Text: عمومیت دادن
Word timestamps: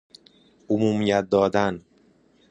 عمومیت 0.69 1.29
دادن 1.29 1.83